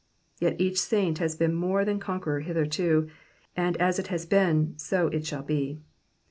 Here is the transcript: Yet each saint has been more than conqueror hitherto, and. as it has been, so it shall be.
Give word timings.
Yet 0.39 0.59
each 0.59 0.79
saint 0.81 1.19
has 1.19 1.35
been 1.35 1.53
more 1.53 1.85
than 1.85 1.99
conqueror 1.99 2.39
hitherto, 2.39 3.07
and. 3.55 3.77
as 3.77 3.99
it 3.99 4.07
has 4.07 4.25
been, 4.25 4.73
so 4.75 5.09
it 5.09 5.27
shall 5.27 5.43
be. 5.43 5.79